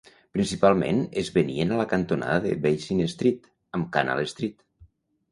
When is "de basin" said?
2.45-3.03